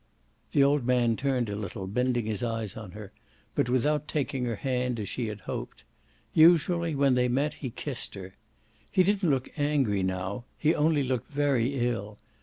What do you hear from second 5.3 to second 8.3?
hoped. Usually when they met he kissed